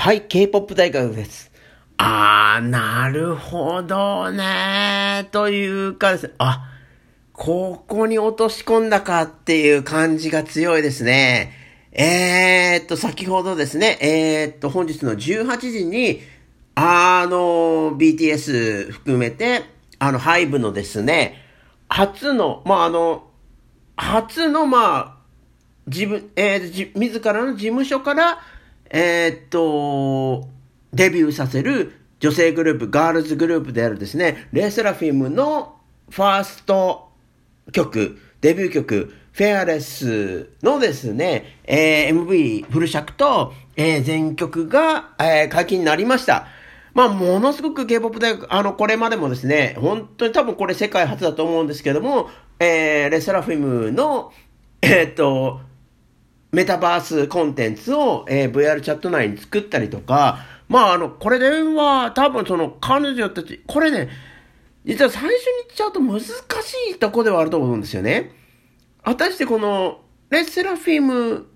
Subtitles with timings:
[0.00, 1.50] はい、K-POP 大学です。
[1.96, 5.26] あー、なるほどね。
[5.32, 6.70] というかですね、あ、
[7.32, 11.52] ここに落とし込んだかっていう感じが強いですね。
[11.90, 16.20] えー、っと、先ほどですね、えー、っと、本日の18時に、
[16.76, 19.64] あの、BTS 含めて、
[19.98, 21.42] あの、ハイブのですね、
[21.88, 23.28] 初の、まあ、あの、
[23.96, 25.16] 初の、まあ、
[25.88, 28.38] 自分、えー、自らの事務所から、
[28.90, 30.48] えー、っと、
[30.92, 35.76] デビューさせる女性グループ、ガールズグループであるですね、レイセラフィムの
[36.10, 37.08] ファースト
[37.72, 46.48] 曲、デビュー曲、フェアレスのですね、えー、MV フル尺と、えー、全曲が、えー、解禁になりました。
[46.94, 54.32] まあ、ものすごく K-POP 大学、あの、これまでもですね、本当に多分これ世界初だと思うんですけども、えー、レセラフィムの、
[54.82, 55.60] えー、っと、
[56.50, 60.38] メタバースコンテンツを、えー、VR チャット内に作ったりとか、
[60.68, 64.08] まあ、あの、これでは、多分その、彼女たち、これね、
[64.84, 66.26] 実は最初に言っちゃうと難し
[66.94, 68.32] いとこではあると思うんですよね。
[69.02, 71.46] 果たしてこの、レッセラフィム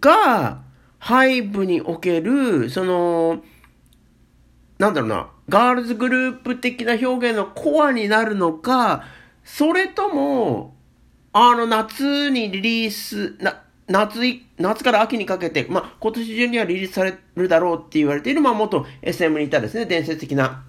[0.00, 0.62] が、
[0.98, 3.42] ハイブにおける、その、
[4.78, 9.04] なんだろうな、ガールズグループ的な表現のコアになるのか、
[9.44, 10.76] それとも、
[11.32, 20.64] あの、夏にリリース、な、夏い、夏から秋にかけて、まあ、今年中にはリリースされるだろうって言われている、まあ、元 SM にいたですね、伝説的な、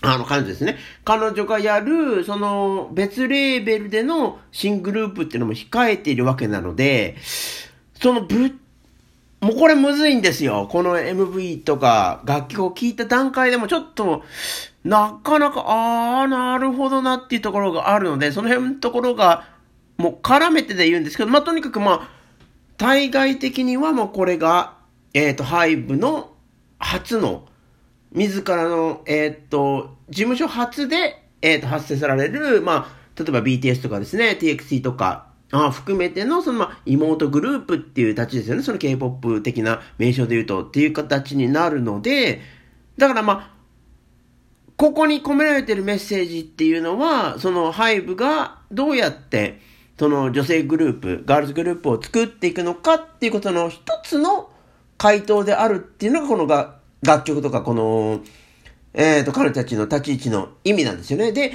[0.00, 0.76] あの感じですね。
[1.04, 7.16] 彼女がやる、その、別レーベルでの新グループっていうのも控えているわけなので、
[8.00, 8.58] そのぶ
[9.44, 10.66] もうこれむずいんですよ。
[10.70, 14.22] この MV とか楽曲を聴いた段階でもちょっと、
[14.84, 19.46] なかなか、あー、なるほどなっていうところがあるので、その辺のところが、
[19.98, 22.13] もう絡めてで言うんですけど、まあ、とにかくまあ、
[22.76, 24.78] 対外的にはもうこれが、
[25.12, 26.32] えっ、ー、と、ハイブの
[26.78, 27.46] 初の、
[28.12, 38.62] 自らの、えっ、ー、と、事務所初で、えっ、ー、と、発生される、まあ、例えば BTS とかですね、TXT とか、あ含めての、その、まあ、妹グループっていう立ちですよね。
[38.62, 42.40] その K-POP 的な名称で言うと、っていう形になるので、
[42.98, 43.54] だからまあ、
[44.76, 49.60] ここに込められてるメッセージっていうのは、そのハイブがどうやって、
[49.98, 54.50] その女性グループ、ガールズグループを作っていくのかっていうことの一つの
[54.98, 58.20] 回答であるっていうのがこのが楽曲とかこの、
[58.92, 61.32] えっ、ー、と、彼たちの立ち位置の意味なんですよね。
[61.32, 61.52] で、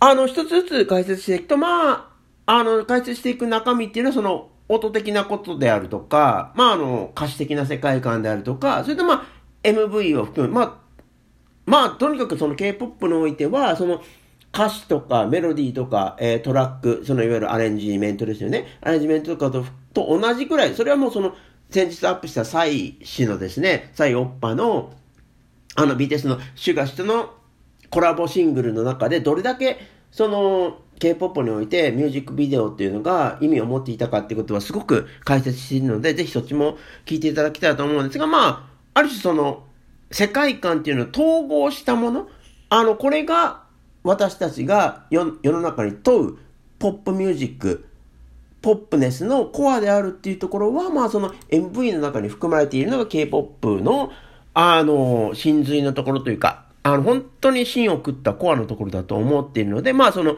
[0.00, 2.08] あの、一つずつ解説していくと、まあ、
[2.46, 9.22] あの、解説していく中身っていうのはその音的なことであるとか、まあ、あの、歌詞的な世界観であるとか、それとまあ、
[9.62, 10.74] MV を含む、まあ、
[11.66, 14.00] まあ、とにかくその K-POP においては、その、
[14.52, 18.66] 歌詞とかメロディーとか、えー、トラック、そのいわゆるアレンジメントですよね。
[18.80, 21.34] アレンジメントとかとと同じくらい、それはもうその、
[21.70, 24.94] 先日アップしたサイ氏のですね、サイオッパの、
[25.74, 27.34] あの BTS のシュガシとの
[27.90, 29.78] コラボシングルの中でどれだけ、
[30.10, 36.76] その、K-POP においてミュージックビデオっていうのが意味を持っていたかっていうことはすごく解説しているので、ぜひそっちも
[37.06, 39.64] 聞いていただきたいと思うんですが、まあ、ある種その、
[40.10, 42.28] 世界観っていうのを統合したもの、
[42.68, 43.67] あの、これが
[44.02, 46.38] 私たちが世の中に問う
[46.78, 47.88] ポップミュージック、
[48.62, 54.12] ポップネスのコアであるっていうところは、まあその MV の中に含まれているのが K-POP の、
[54.54, 60.36] あの、真髄のところというか、あの、本当に芯を食ったコアのところだと思っているので、まあその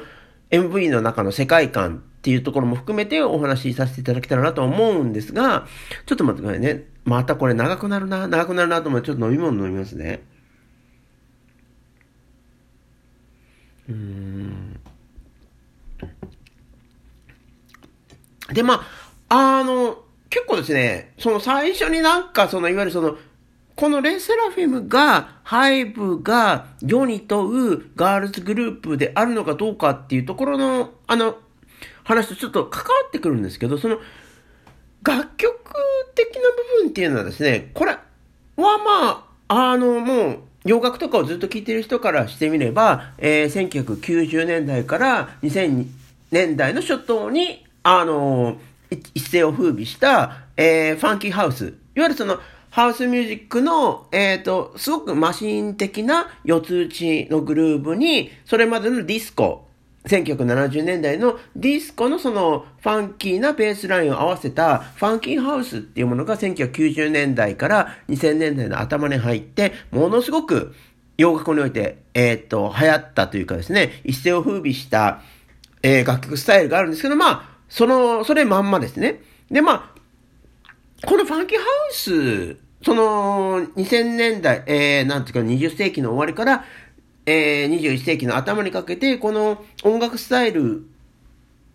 [0.50, 5.66] MV の中の世界観っていうところも含めてお話しさせていただけたらなと思うんですが、
[6.06, 6.84] ちょっと待ってくださいね。
[7.04, 10.22] またこれ長くなるな、長くなるなと思ってちょっと飲み物飲みますね。
[18.52, 18.82] で、ま
[19.28, 23.16] あ、あの、結構ですね、その最初になんかその、いわゆるその、
[23.76, 31.38] このレセラフィムが、ハイブが世に問うガールズグループであるのかどうかっていうところの、あの、
[32.04, 33.98] 話とちょっと関わってくるんですけど、その、
[35.02, 35.54] 楽曲
[36.14, 36.42] 的な
[36.78, 37.98] 部分っていうのはですね、これは
[38.56, 45.86] まあ、あの、もう、洋楽とかをずっと聴いてる人からしてみれば、えー、1990年代から2000
[46.30, 51.66] 年代の初頭に、あのー、一世を風靡した、えー、ファンキーハウス。
[51.94, 52.38] いわゆるその、
[52.70, 59.66] ハウスミュージックの、えっ、ー、と、すごくマシン的な四つ打ちのグルーブに、それまでのディスコ、
[60.04, 70.74] 1970年代のディスコのそのファンキーなベースラインを合わせたファンキーハウスっていうものが1990年代から2000年代の頭に入って、ものすごく
[71.18, 75.20] 洋楽において、えっ、ー、と、流行ったというかですね、一世を風靡した、
[75.82, 79.20] えー、楽曲スタイルがあるんですけど、まあ、その、それまんまですね。
[79.50, 86.64] で、まあ、このファンキーハウスその、2000年代、えー、なんていうか20世紀の終わりから、
[87.30, 90.84] えー、21世紀の頭にかけて、この音楽スタイル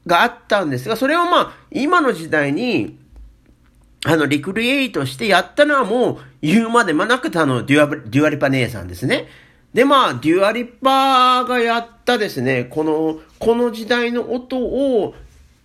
[0.06, 3.00] があったんですが、それをまあ、今の時代に、
[4.06, 9.28] あの、 recreate してやったのはもう言うまでもなくあの、 Dua、Dua Lipa 姉さんですね。
[9.74, 15.16] で、まあ、 Dua Lipa がやったですね、この、この時代の音を、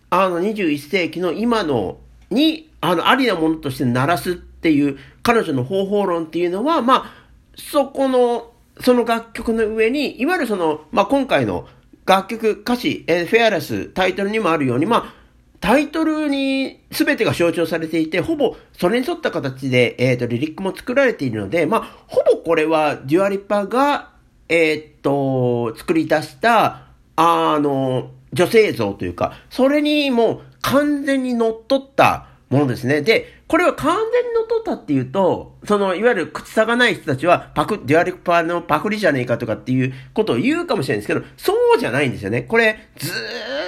[0.09, 1.99] あの、21世紀の今の、
[2.31, 7.13] に、あの、ありなものとして鳴らすっていう、彼女の方法論っていうのは、まあ、
[7.57, 8.50] そこの、
[8.83, 11.69] その楽曲の上に、いわゆるその、まあ、今回の
[12.07, 15.21] 楽曲、歌詞、えー、フェアレス、タイトルにもあるように、まあ、
[15.61, 24.13] タイトルに全てが象徴されていて、ほぼそれに沿った形で、えっ、ー、と、リリックも作られているので、まあ、ほぼこれはデュアリパが、
[24.49, 26.87] えっ、ー、と、作り出した、
[27.17, 33.03] あの、女性像というか、それにもう完全に乗っ取ったものですね。
[33.03, 42.43] で、これは完全に乗っ取ったっていうと、その、いわゆる口差がない人たちは、パク、デュアリパーのパクリじゃねえかとかっていうことを言うかもしれないんですけど、そうじゃないんですよね。
[42.43, 43.13] これ、ずー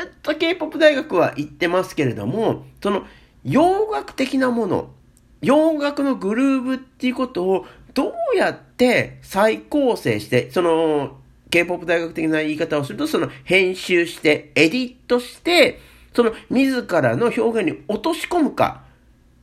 [0.07, 3.07] っと K-POP 大学は言ってますけれども、その、
[3.43, 4.91] 洋楽的なもの、
[5.41, 11.17] 洋楽のグルーブっていうことをどうやって再構成して、その、
[11.51, 15.81] K-POP 大学的な言い方をすると、その編集して、エディットして、
[16.15, 18.82] その自らの表現に落とし込むか。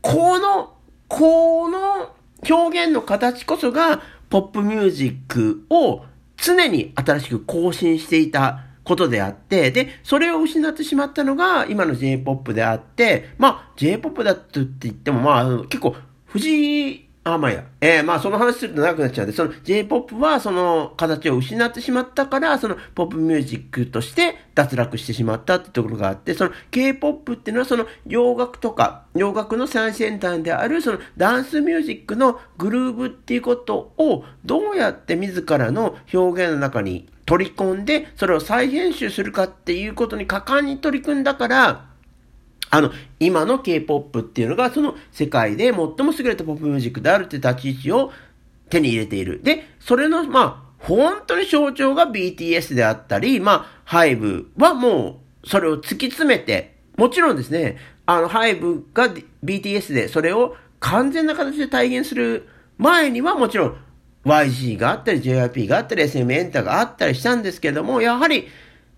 [0.02, 0.76] この、
[1.08, 2.14] この
[2.50, 6.06] 表現の形こそが、ポップミュージックを
[6.38, 17.66] 常に新しく更新していたことであって、で、それを失ってしまったのが今の J-POP であって、まあ、J-POP だとって言っても、まあ、結構、藤井あ、まあいや。
[17.82, 41.89] えー、まあその話すると長くなっちゃうんで、その J-POP はその形を失ってしまったから、そのポップミュージックとして脱落してしまったってところがあって、その K-POP っていうのはその洋楽とか、洋楽の最先端であるそのダンスミュージックのグルーブっていうことをどうやって自らの表現の中に取り込んで、それを再編集するかっていうことに果敢に取り組んだから、
[42.70, 48.12] あの、今の K-POP っていうのが、その世界で最も優れたポップミュージックであるって立ち位置を
[48.70, 49.42] 手に入れている。
[49.44, 59.10] で、それの、まあ、本当に象徴が BTS であったり、まあ、HYBE はもう、それを突き詰めて、もちろんですね、あの、HYBE が
[59.44, 63.78] BTS でそれを完全な形で体現する前にはもちろん
[64.26, 68.48] YG があったり JYP があったり SM エンタがあったりしたんですけども、やはり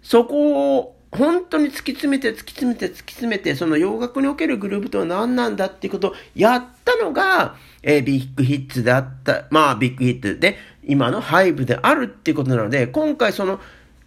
[0.01, 13.59] そこを本当に突き詰めて突き詰めて突き詰めて、その洋楽におけるグルーヴとは何なんだっていうことをやったのが、えー、 Big Hit であった、まあ Big Hit で、今の HYBE であるっていうことなので、今回その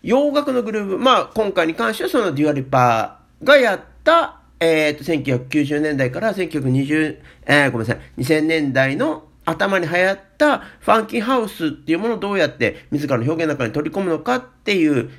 [0.03, 15.11] 洋楽のグルーヴ、まあ今回に関してはその Dua Lipa がやった、えっ、ー、と、1990年代から1920、えー、ごめんなさい、2000年代の頭に流行ったファンキーハウスっていうものをどうやって自らの表現の中に取り込むのかっていう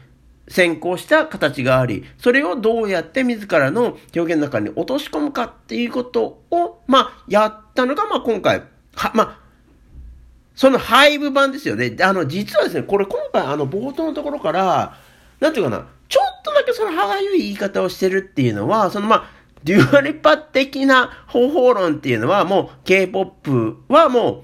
[0.48, 8.64] 先行した形があり、それをどうやって自らの表現の中に落とし込むかっていうことを、まあ、やったのが、まあ、今回、
[8.96, 9.40] は、まあ、
[10.56, 11.96] その配布版ですよね。
[12.02, 14.98] あの、実はですね、これ今回、あの、冒頭のところから、
[15.40, 19.30] なんていうかな、ちょっとだけその歯がゆい言い方をしてるっていうのは、その、まあ、
[19.64, 24.44] デュアリパ的な方法論っていうのは、もう、K-POP はも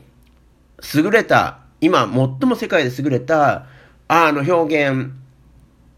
[0.83, 3.67] う、優れた、今、最も世界で優れた、
[4.07, 5.11] あの、表現、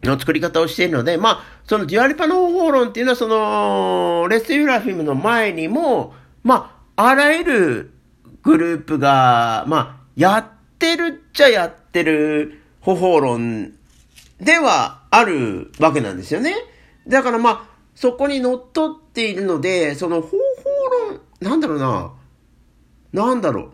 [0.08, 7.94] の作り方をしているので、まあ、そのデュアリパの方法論っていうのは、その、レスユラフィムの前にも、まあ、あらゆる
[8.44, 10.46] グループが、まあ、やっ
[10.78, 13.74] てるっちゃやってる方法論
[14.40, 16.56] ではあるわけなんですよね。
[17.08, 20.38] だからまあ、そこに乗っ取っているので、その方法
[21.10, 22.14] 論、なんだろうな、
[23.14, 23.72] なんだろ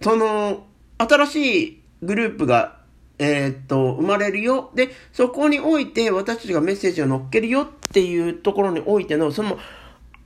[0.00, 0.66] う、その、
[0.98, 2.83] 新しいグループが
[3.18, 4.70] えー、っと、生まれるよ。
[4.74, 9.58] で、そこにおいて私たちがメッセージを乗っけるよっていうところにおいての、その、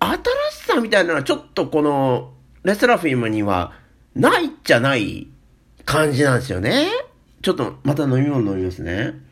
[0.01, 0.19] 新
[0.51, 3.73] しさみたいなのはちょっとこの、レスラフィムには、
[4.15, 5.29] ないっちゃない
[5.85, 6.89] 感じなんですよね。
[7.43, 9.29] ちょっと、また飲み物飲みますね。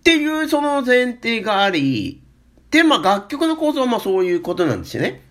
[0.00, 2.22] っていうその前提があり、
[2.70, 5.22] で、まあ楽曲の構造はまあそういうことなんですよね。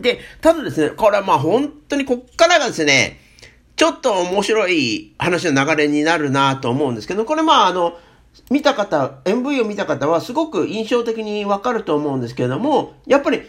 [0.00, 3.20] で、ただですね、これはまあ本当にこっからがですね、
[3.76, 7.98] ちょっと面白い話の流れになるなと思うんですけど、これまああの、
[8.50, 13.42] 見た方、MV を見た方はすごく印象的にわかると思うんですけれども、やっぱり、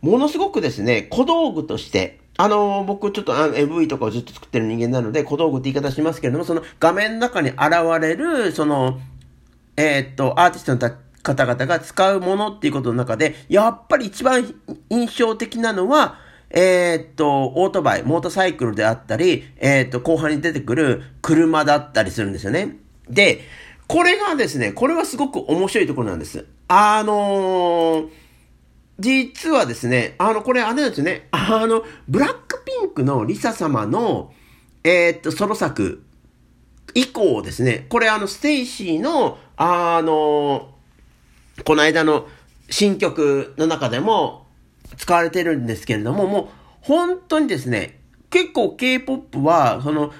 [0.00, 7.60] ものすごくですね、小道具として、あの、僕ちょっとあの MV とかをずっと作ってる人間なので、小道具って言い方しますけれども、その画面の中に現
[8.00, 9.00] れる、その、
[9.76, 10.78] えー、っと、アーティストの
[11.24, 14.54] 方々が使うものっていうことの中で、やっぱり一番
[14.90, 16.18] 印象的なのは、
[16.50, 22.76] えー、っと、オートバイ、モートサイクルであったり、えー、っと、後半に出てくる車だったりするんですよね。
[23.08, 23.40] で、
[23.88, 26.46] これがですね、これはすごく面白いところなんです。
[26.68, 28.08] あのー、
[29.00, 34.32] 実はですね、あの、これあれなんですよね、あの、ブラックピンクのリサ様の、
[34.84, 36.04] え、っと、ソロ作
[36.94, 40.73] 以降ですね、これあの、 STAYC の、あの、
[41.64, 42.26] この間の
[42.70, 44.46] 新曲の中でも
[44.96, 46.48] 使われてるんですけれども、もう
[46.80, 50.12] 本当にですね、結構 K-POP は、その、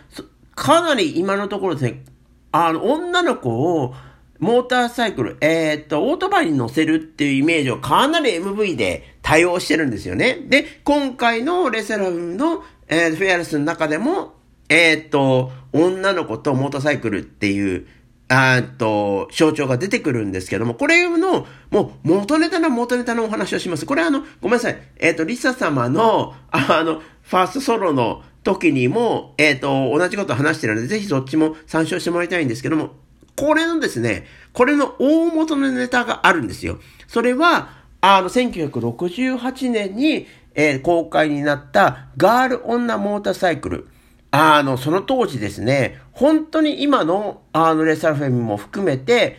[0.55, 2.05] かなり今のところですね、
[2.53, 3.51] あの、女の子
[3.83, 3.95] を、
[4.39, 10.39] モーターサイクル、えー、っと、オートバイに乗せるっていうイメージをかなり MV で多用してるんですよね。
[10.49, 14.35] で、今回の LE SSERAFIM の、えー、フェアレスの中でも、
[14.69, 17.87] えー、っと、女の子とモーターサイクルっていう、
[18.35, 23.87] あっと、象徴が出てくるんですけども、これの、もう、元ネタの元ネタのお話をします。
[23.87, 24.79] これあの、ごめんなさい。
[24.99, 32.91] えっ、と、リサ様の、あの、ファーストソロの時にも、えっ、と、同じこと話してるので、ぜひそっちも参照してもらいたいんですけども、
[33.37, 36.79] これのですね、これの大元のネタがあるんですよ。
[37.09, 43.89] それは、あの、1968年に、えー、公開になった Girl on a Motorcycle。
[44.37, 49.39] あの、その当時ですね、本当に今の、あの、 LE SSERAFIM も含めて、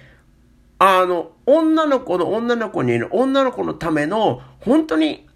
[0.79, 5.27] あの、女の子の女の子にいる女の子のための、本当に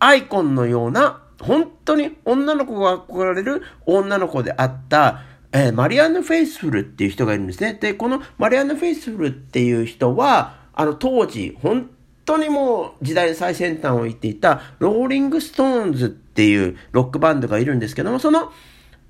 [0.00, 7.78] アイコンのような、本当に女の子が憧れる女の子であった、えー、マリアンヌ・フェイスフルっていう人がいるんですね。
[7.80, 11.88] で、このマリアンヌ・フェイスフルっていう人は、あの、当時、本
[12.24, 18.50] 当にもう時代の最先端を行っていた、ローリング・ストーンズっていうロックバンドがいるんですけども、その、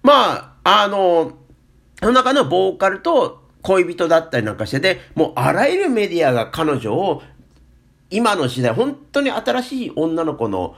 [0.04, 1.32] まあ、あの、
[1.98, 7.22] その中のボーカルと恋人だったりなんかしてて、もうあらゆるメディアが彼女を、
[8.10, 10.76] 今の時代、本当に新しい女の子の、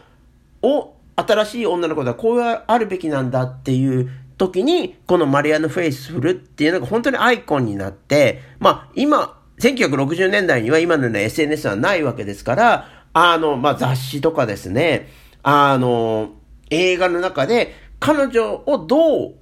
[0.62, 15.08] を、新しい女の子ではこうあるべきなんだっていう時に、このマリアンヌ・フェイスフルっていうのが本当にアイコンになって、まあ今、1960年代には今のような SNS はないわけですから、あの、まあ雑誌とかですね、
[15.42, 16.30] あの、
[16.70, 17.74] 映画の中で
[18.06, 19.34] 彼女をどう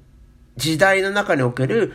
[0.56, 1.92] 時代の中における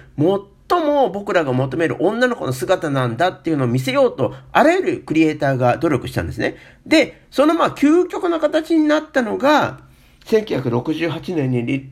[0.69, 6.57] 最も僕らが求める女の子の姿なんだっていうのを見せようと、あらゆるクリエイターが努力したんですね。
[6.85, 9.79] で、そのまあ究極の形になったのが、
[10.25, 11.91] 1968年に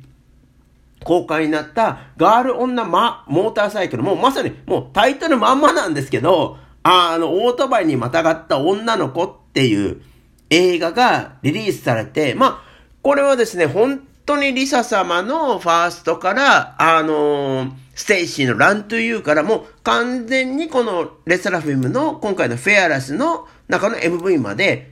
[1.04, 4.04] 公開になったガール女マ、モーターサイクル。
[4.04, 10.04] もうまさにもうタイトルまんまなんですけど、あの、オートバイにまたがった女の子っていう
[10.52, 12.68] 映画がリリースされて、まあ、
[13.02, 24.92] これはですね、本当にリサ様のファーストから、あのー、 STAYCの RUN2U からもう完全にこの LE SSERAFIM の今回の FEARLESS の中の MV まで、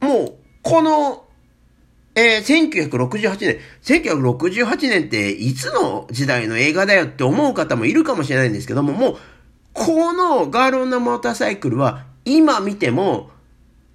[0.00, 1.24] もうこの、
[2.16, 9.16] えー、1968年、1968年っていつの時代の映画だよって思う方もいるかもしれないんですけども、もう、
[9.72, 13.30] この Girl on a Motorcycle は今見ても、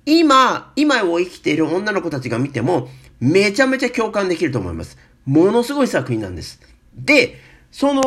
[0.05, 2.87] 今、今を生きている女の子たちが見ても、
[3.19, 4.97] めちゃめちゃ共感できると思います。
[5.25, 6.59] ものすごい作品なんです。
[6.95, 7.37] で、
[7.71, 8.01] その、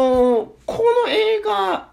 [0.66, 1.90] この映画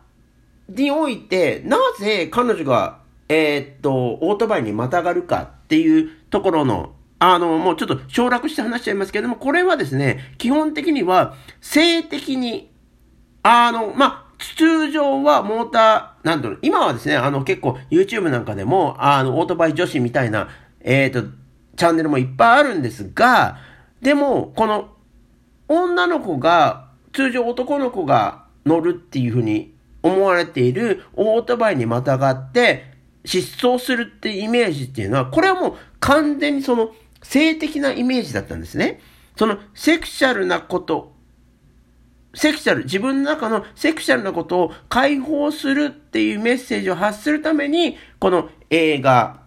[0.70, 12.72] において、なぜ彼女が、えー、っと、オートバイにまたがるかっていうところの、あの、もうちょっと省略して話しちゃいますけれども、これはですね、基本的には、性的に、
[13.44, 20.48] あの、まあ、通常はモーター、なんだろう、今はですね、あの結構 YouTube なんかでも、あの、オートバイ女子みたいな、
[20.80, 21.24] えっ、と、
[21.80, 23.58] チャンネルもいっぱいあるんですが、
[24.02, 24.90] でも、この
[25.70, 32.94] 女の子が、通常男の子が乗るっていうふうに思われているオートバイにまたがって
[33.26, 36.92] 失踪するってイメージっていうのは、これはもう完全にその
[37.24, 39.00] 性的なイメージだったんですね。
[39.38, 41.14] そのセクシャルなこと、
[42.36, 49.40] セクシャル、自分の中のセクシャルなことを解放するっていうメッセージを発するために、この映画、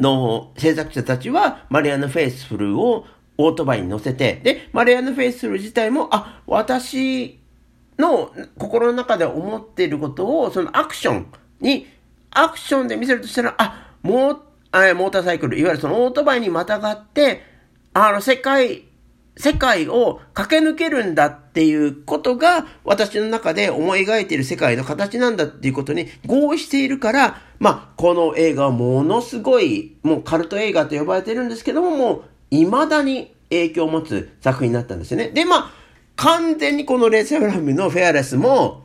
[0.00, 3.06] の制作者たちはマリアン・フェイスフルを
[3.38, 7.38] オートバイに乗せて、で、マリアン・フェイスフル自体も、あ、私
[7.98, 11.26] の心の中で思っていることを、そのアクション
[11.60, 11.86] に、
[12.30, 14.38] アクションで見せるとしたら、あ、モー、
[14.72, 17.42] あモーターサイクル、いわゆるそのオートバイにまたがって、
[17.94, 18.84] あの、世界
[19.40, 35.30] 世界を駆け抜けるんだっていうことが私の中で思い描いている世界の形なんだっていうことに合意しているから、まあ、この映画はものすごい、もうカルト映画と呼ばれてるんですけども、もう未だに影響を持つ作品になったんですよね。
[35.30, 35.70] で、まあ、
[36.16, 38.84] 完全にこのレセブラムのフェアレスも、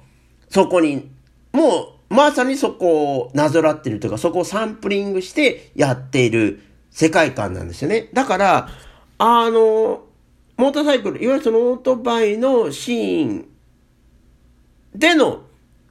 [0.50, 1.12] そこに、
[1.52, 8.10] もう、まさにそこをなぞらってるというか、そこをサンプリングしてやっている世界観なんですよね。
[8.14, 8.70] だから、
[9.18, 10.04] あの、
[10.58, 13.48] モーターサイクル、いわゆるそのオートバイのシーン
[14.94, 15.44] での、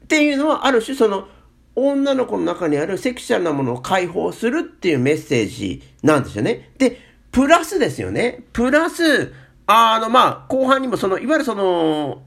[0.05, 1.29] っていうのはある種その
[1.77, 6.71] 女の子の中にあるセクシャルなものを解放するっていうメッセージなんですよね。
[6.79, 6.99] で、
[7.33, 8.45] プラスですよね。
[8.53, 9.33] プラス、
[9.67, 12.23] あの、まあ、後半にもその、いわゆるその、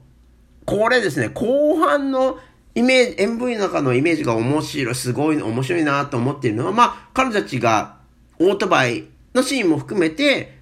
[0.66, 2.38] これですね、後半の
[2.74, 7.96] イメージ、MV の中のイメージが面白い、すごい、面白いなと思っているのは、まあ、彼女たちが
[8.38, 10.58] オートバイのシーンも含めて、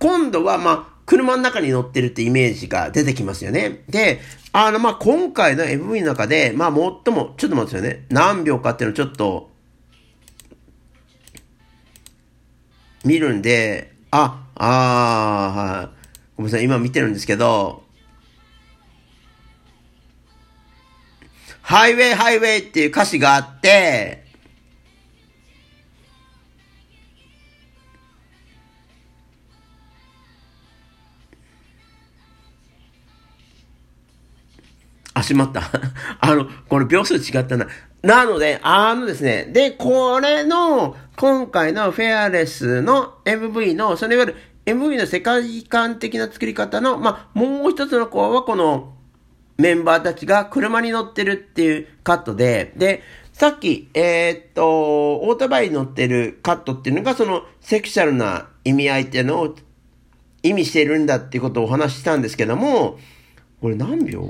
[0.00, 3.84] 今度は、まあ、車の中に乗ってるってイメージが出てきますよね。
[3.88, 4.20] で、
[4.52, 8.06] あの、まあ、今回の MV の中で、まあ、最も、ちょっと待ってくださいね。
[8.08, 9.50] 何秒かっていうのをちょっと、
[13.04, 15.94] 見るんで、あ、あはい。
[16.36, 17.84] ごめんなさい、今見てるんですけど、
[21.60, 24.23] ハイウェイハイウェイっていう歌詞があって、
[35.14, 35.62] あ、しまった。
[36.20, 37.66] あの、これ秒数違ったな。
[38.02, 48.94] なので、あのですね、で、これの、今回のフェアレスの MV の、そのいわゆる MV の世界観的な作り方の、まあ、もう一つの子はこの、
[49.56, 53.02] メンバーたちが車に乗ってるっていうカットで、で、
[53.32, 59.54] さっき、えー、っと、オートバイに乗ってるカットっていうのが、その、セクシャルな意味合いっていうのを
[60.42, 62.98] 意味してるんだっていうことをお話ししたんですけども、
[63.60, 64.28] これ何秒？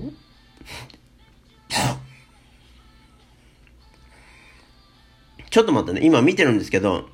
[5.51, 7.09] ちょっと待ってね、今見てるんですけど、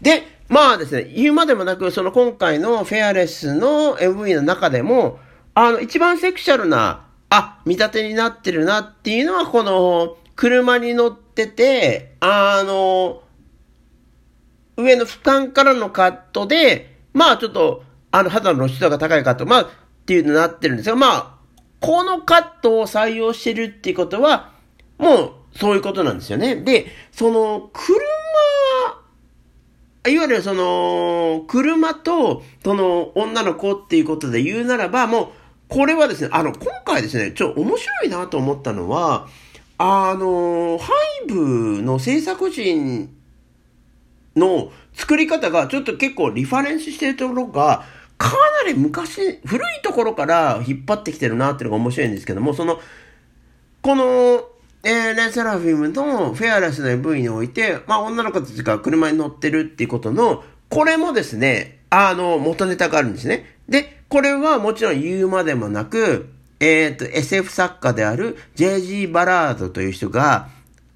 [0.00, 5.18] で、まあですね、言うまでもなく、その今回のフェアレスの MV の中でも、
[5.54, 13.22] あの、一番セクシャルな、あ、見立てになってるなっていうのは、この、車に乗ってて、あの、
[14.78, 19.68] 上の俯瞰からのカットで、まあちょっと、あの、肌の露出度が高いカット、まあ、っ
[20.06, 21.39] ていうのになってるんですが、まあ、
[21.80, 24.52] このカットを採用してるっていうことは、
[24.98, 26.56] もう、そういうことなんですよね。
[26.56, 27.96] で、その、車、
[30.08, 35.28] いわゆるその、車と、その、女の子っていうことで言うならば、もう、
[35.68, 39.28] これはですね、あの、今回ですね、ちょ、面白いなと思ったのは、
[39.78, 40.92] あの、ハ
[41.24, 43.08] イブの制作陣
[44.36, 47.84] の作り方がちょっと結構リファレンスしてるところが、
[48.20, 52.78] かなり昔、古いところから引っ張ってきてるなっていうのが面白いんですけども、その、
[53.80, 54.44] この、
[54.84, 63.56] えー、レセラフィムのフェアレスな MV において、まあ女の子たちが車に乗ってるっていうことの、これもですね、あの、元ネタがあるんですね。
[63.70, 66.28] で、これはもちろん言うまでもなく、
[66.60, 69.06] えっ、ー、と、SF 作家である J.G.
[69.06, 70.48] バラードという人が、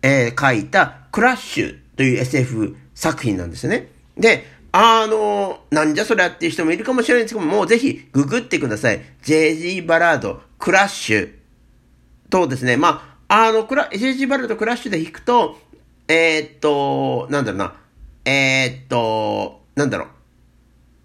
[0.02, 3.88] えー、書いたクラッシュという SF 作品なんですね。
[4.18, 9.00] で、あの、なんじゃそりゃっていう人もいるかもしれないんですけども、うぜひググってください。
[9.22, 9.82] J.G.
[9.82, 11.32] バラード、クラッシュ
[12.28, 15.58] とですね、まあ、あの、クラ、SG バルトクラッシュで弾くと、
[16.08, 17.76] えー、っと、なんだろうな、
[18.24, 20.08] えー、っと、なんだろう、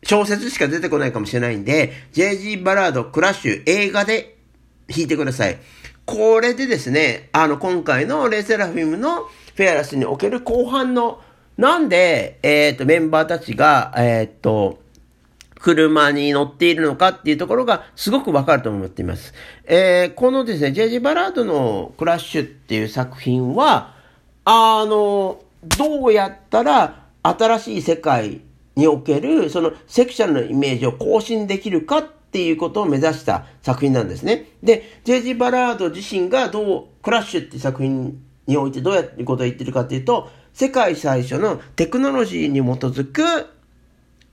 [0.01, 4.35] 小説しか出てこないかもしれないんで、JG バラードクラッシュ映画で
[4.89, 5.59] 弾いてください。
[6.07, 11.21] これでですね、あの、今回のレセラフィムのフェアラスにおける後半の、
[11.59, 14.79] なんで、えー、っと、メンバーたちが、えー、と、
[15.59, 19.33] 車に乗っているのかっていうところがすごくわかると思っています。
[19.65, 23.93] えー、このですね、ジェイジバラードのクラッシュっていう作品は、
[24.45, 25.43] あの、
[25.77, 28.39] どうやったら新しい世界
[28.77, 34.45] におけるそのセクシャルのイメージを更新できるかっていうことを目指した作品なんですね。
[34.63, 38.17] で、ジェイジバラード自身がどう、クラッシュっていう作品
[38.47, 43.23] においてどうやってことを言ってるかっていうと、世界最初のテクノロジーに基づく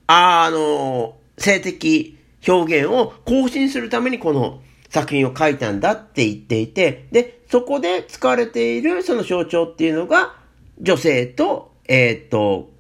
[0.09, 4.61] あの、性的表現を更新するためにこの
[4.91, 10.35] 作品を書いたんだって言っていて、で、そこで使われているその象徴っていうのが、
[10.81, 12.71] 女性と、えっ、と、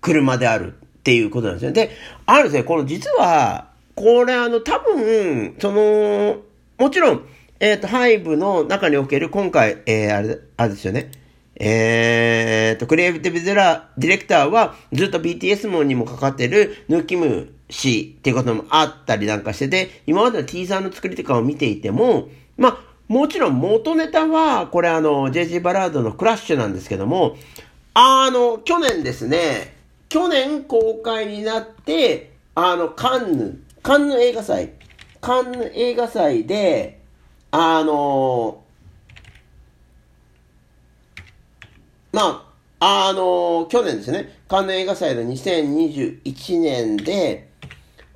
[0.00, 1.72] 車であるっていうことなんですよ。
[1.72, 1.90] で、
[2.24, 6.38] あるですね、この実は、これあの、多分、その、
[6.78, 7.26] もちろん、
[7.60, 11.10] えっ、と、ハイブの中における今回、えー、あれ、あれですよね。
[11.56, 27.36] えーと、クリエイティブディレクターはずっと BTS モンにもかかってるヌーキム氏っていうこともあったりなんかしてて、今までのティーザーの作りとかを見ていても、まあ、もちろん元ネタは、これあの、JG バラードのクラッシュなんですけども、
[27.94, 29.76] あの、去年ですね、
[30.08, 34.72] 去年公開になって、あの、カンヌ、カンヌ映画祭、
[35.20, 37.00] カンヌ映画祭で、
[37.50, 38.63] あの、
[42.14, 42.46] ま
[42.78, 47.48] あ、あの去年ですね、カンヌ映画祭の2021年で、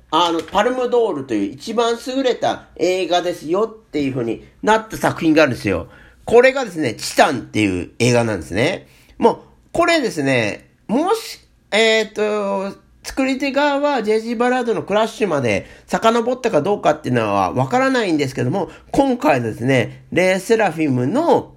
[0.09, 5.89] あの、パルムドールという一番優れた映画ですよっていう風になった作品があるんですよ。
[6.23, 8.87] これがですね、チタンっていう映画なんですね。
[9.17, 9.39] もう、
[9.73, 21.53] これですね、もし、えっ、ー、と、作り手側は JG バラードのクラッシュまで遡ったかどうかっていうのはわからないんですけども、今回のですね、レイ・セラフィムの、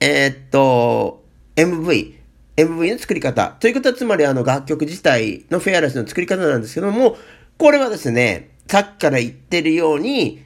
[0.00, 1.23] えー、っと、
[1.56, 2.14] MV、
[2.56, 3.56] MV の作り方。
[3.60, 7.16] ということは、つまりあの楽曲自体のフェアレスの作り方なんですけども、
[7.58, 10.42] これはですね、さっきから言ってるように、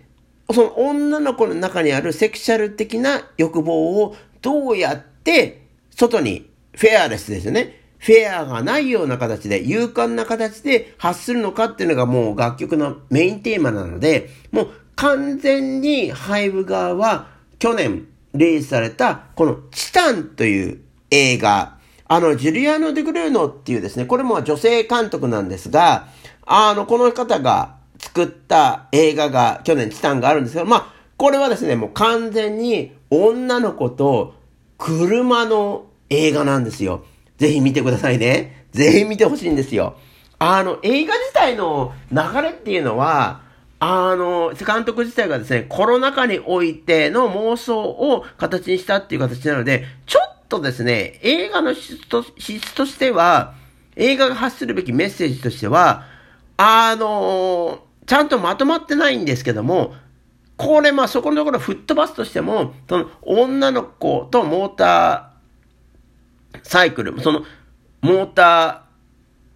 [0.53, 7.81] その女の子の中にあるセクシャル的な欲望をどうやって外にフェアレスですよね。
[7.99, 26.09] フェアがないような形で、勇敢な形で発するのかっていうのがもう楽曲のメインテーマなので、もう完全にハイブ側は去年リリースされたこのチタンという映画、あの、ジュリアーノ・デグルーノっていうですね、これも女性監督なんですが、
[26.47, 34.35] あの、この方が作った映画が、去年チタンがあるんですけど、まあ、これはですね、もう完全に女の子と
[34.79, 37.05] 車の映画なんですよ。
[37.37, 38.67] ぜひ見てくださいね。
[38.73, 39.97] ぜひ見てほしいんですよ。
[40.39, 43.43] あの、映画自体の流れっていうのは、
[43.81, 53.55] あの、監督自体がですね、コロナ禍においての妄想を形にしたっていう形なので、ちょっとですね、映画の質と質としては、
[53.97, 56.07] 映画が発するべきメッセージとしては、
[56.57, 59.95] あのちゃんとまとまってないんですけども、
[60.57, 67.45] これ、まあそこのところ吹っ飛ばすとしても、その女の子とモーターサイクル、その
[68.01, 68.88] モーター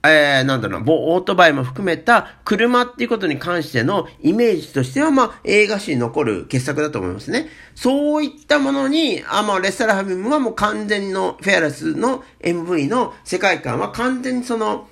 [0.04, 7.48] えー、なんだろう、オートバイも含めた車っていうことに関してのイメージとしては、まあ、映画史に残る傑作だと思いますね。
[7.76, 14.88] そういったものに、あ、まあ、レスタラハビムはもう完全のフェアレスの MV の世界観は完全にその、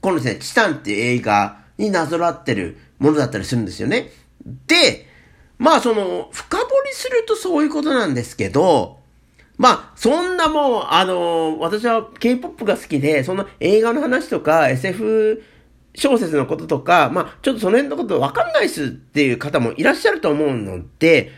[0.00, 4.12] このですね、チタンっていう映画になぞらってるものだったりするんですよね。
[4.68, 5.08] で、
[5.58, 8.99] まあその、深掘りするとそういうことなんですけど、
[9.60, 15.42] まあ、そんなもう、あのー、私は K-POP が好きで、その映画の話とか SF
[15.94, 21.30] 小説のこととか、まあ、ちょっとその辺のことわかんないっすっていう方もいらっしゃると思うので、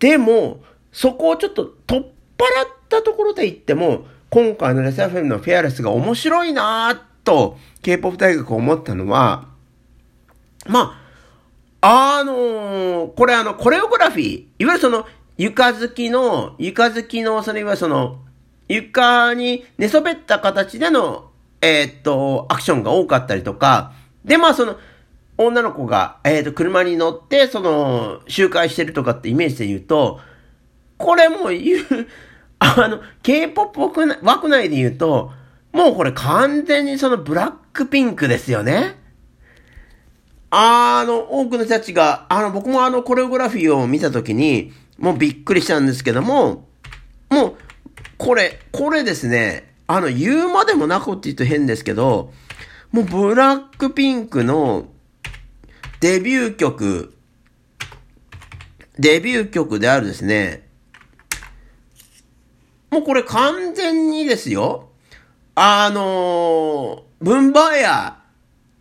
[0.00, 2.12] でも、そこをちょっと取っ払っ
[2.88, 9.46] たところで言っても、今回のレサフェムのフェアレスが面白いなぁと、K-POP 大学思ったのは、
[10.66, 10.98] ま
[11.80, 18.18] あ、あのー、これあの、コレオグラフィー、いわゆるその、床好きの、床好きの、それはその、
[18.68, 23.92] 床に寝そべった形での、えー、っと、アクションが多かったりとか、
[24.24, 24.76] で、まあその、
[25.38, 30.20] 女の子が、えー、っと、車に乗って、その、周回してるとかってイメージで言うと、
[30.98, 31.86] これもう言う、
[32.58, 33.80] あの、K-POP
[34.22, 35.32] 枠内で言うと、
[35.72, 39.00] もうこれ完全にそのブラックピンクですよね。
[40.50, 46.68] あの、多くの人たちが、あの、僕もあの、コレオグラフィーを見たときに、もうびっくりしたんですけども、
[47.28, 47.54] もう、
[48.18, 52.32] これ、これですね、あの、言うまでもなくって言うと変ですけど、
[52.92, 54.86] もうブラックピンクの
[55.98, 57.14] デビュー曲、
[58.96, 60.68] デビュー曲であるですね、
[62.92, 64.90] もうこれ完全にですよ、
[65.56, 68.18] あのー、ブンバーヤ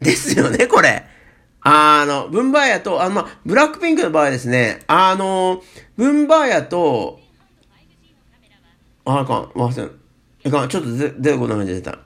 [0.02, 1.04] ーですよね、これ。
[1.63, 5.62] あの、ブンバーヤと、あの、まあ、ブラックピンクの場合ですね、あの、
[5.95, 7.19] ブンバーヤと、
[9.06, 9.91] あ、あかん、忘れ
[10.43, 12.00] いかん、ちょっと出てこないで出た。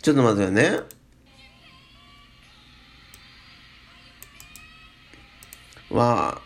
[0.00, 0.80] ちょっと待ってよね。
[5.90, 6.40] は、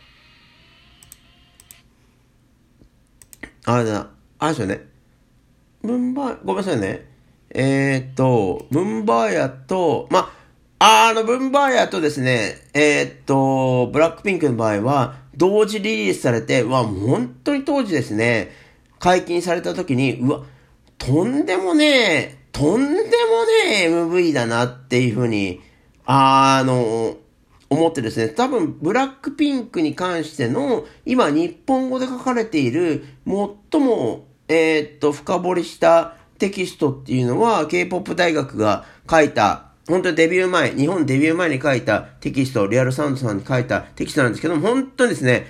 [3.64, 4.86] あれだ、あれですよね。
[5.82, 7.11] ブンバー、ごめんなさいね。
[7.54, 10.30] えー、っと、ムンバーヤと、ま
[10.78, 18.50] あ、あの、ブンバーヤとですね、えー、っと、ブラックピンクの場合は、同時リリースされて、うわ、本当に当時ですね、
[18.98, 20.44] 解禁された時に、うわ、
[20.96, 23.00] とんでもねえ、とんでも
[23.68, 25.60] ねえ MV だなっていうふうに、
[26.06, 27.16] あの、
[27.68, 45.46] 思ってですね、多分、ブラックピンクに関しての、今、日本語で書かれている、最も、えー、っと、深掘りしたテキストっていうのは、K-POP 大学が書いた、本当にデビュー前、日本デビュー前に書いたテキスト、リアルサウンドさんに書いたテキストなんですけども、本当にですね、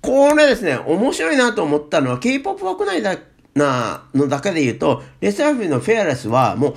[0.00, 3.18] これですね、面白いなと思ったのは、K-POP 枠内だ、
[3.54, 6.74] な、のだけで言うと、レスラフィーのフェアレスは、もう、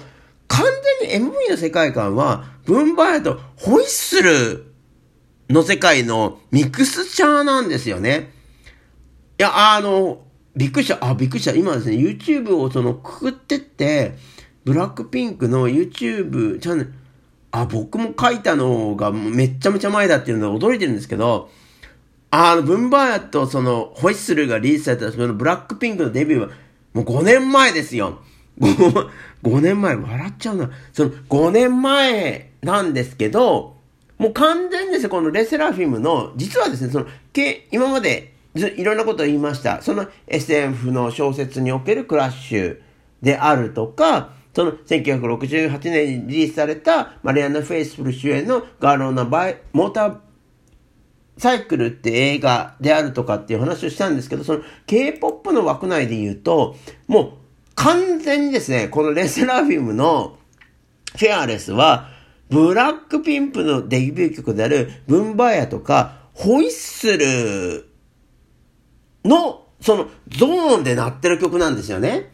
[0.49, 0.65] 完
[1.09, 4.73] 全に MV の世界観は、ブンバーとホイッスル
[5.49, 8.33] の世界のミクスチャーなんですよね。
[9.39, 10.26] いや、あの、
[10.57, 10.97] びっくりした。
[11.05, 11.53] あ、びっくりした。
[11.53, 14.15] 今ですね、YouTube をその、くくってって、
[14.65, 16.93] ブラックピンクの YouTube チャンネル、
[17.51, 21.49] あ、僕も書いたのがめっちゃめちゃ前だっていうので驚いてるんですけど、
[22.31, 26.49] あの、ブンバーヤとその、ホイッスルがリリースされたそのブラックピンクのデビューは、
[26.93, 28.19] もう5年前ですよ。
[28.59, 29.09] 5,
[29.43, 30.71] 5年前、笑っちゃうな。
[30.91, 33.77] その、5年前なんですけど、
[34.17, 39.81] もう完全にですね、この LE SSERAFIM の、実はですね、その、け今までいろんなことを言いました。
[39.81, 42.81] その SF の小説におけるクラッシュ
[43.21, 56.75] であるとか、その1968年にリリースされたマリアンヌ・フェイスフル主演の Girl on a バイ、 Motorcycle って映画であるとかっていう話をしたんですけど、その K-POP の枠内で言うと、
[57.07, 57.31] もう
[57.75, 60.37] 完全にですね、このレスラフィムの
[61.15, 62.09] フェアレスは、
[62.49, 67.87] ブラックピンプのデビュー曲であるブンバーヤとか、ホイッスル
[69.27, 72.31] の、そのゾーンで鳴ってる曲なんですよね。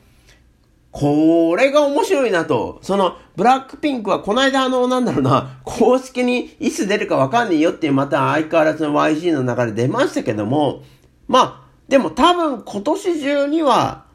[0.92, 2.78] これが面白いなと。
[2.84, 10.84] その、ブラックピンクはこの間あの、なんだろうな、公式にいつ出るかわかんねえよっていうまた相変わらずの YG の中で出ましたけども、
[11.28, 14.06] まあ、でも多分今年中には、